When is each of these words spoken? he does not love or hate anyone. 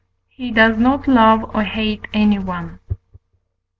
he 0.29 0.49
does 0.49 0.79
not 0.79 1.07
love 1.07 1.43
or 1.53 1.63
hate 1.63 2.07
anyone. 2.11 2.79